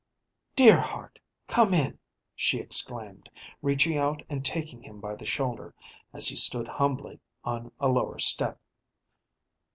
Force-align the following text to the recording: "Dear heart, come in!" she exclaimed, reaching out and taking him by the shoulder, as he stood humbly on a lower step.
"Dear 0.55 0.81
heart, 0.81 1.19
come 1.45 1.75
in!" 1.75 1.99
she 2.35 2.57
exclaimed, 2.57 3.29
reaching 3.61 3.99
out 3.99 4.23
and 4.29 4.43
taking 4.43 4.81
him 4.81 4.99
by 4.99 5.13
the 5.13 5.27
shoulder, 5.27 5.75
as 6.11 6.27
he 6.27 6.35
stood 6.35 6.67
humbly 6.67 7.19
on 7.43 7.71
a 7.79 7.87
lower 7.87 8.17
step. 8.17 8.59